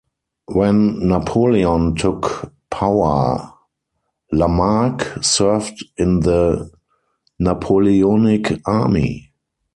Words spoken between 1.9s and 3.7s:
took power,